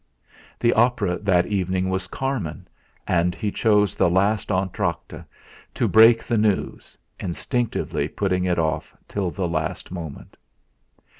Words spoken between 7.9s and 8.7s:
putting it